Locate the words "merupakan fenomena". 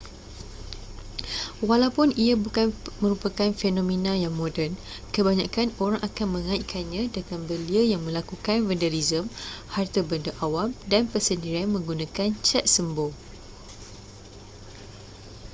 3.05-4.13